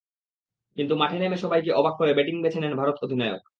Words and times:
কিন্তু 0.77 0.93
মাঠে 0.95 1.17
নেমে 1.19 1.37
সবাইকে 1.37 1.71
অবাক 1.73 1.93
করে 1.97 2.11
ব্যাটিং 2.13 2.35
বেছে 2.43 2.59
নেন 2.59 2.73
ভারত 2.77 2.97
অধিনায়ক। 3.05 3.41